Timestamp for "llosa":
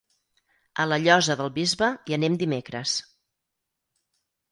1.01-1.35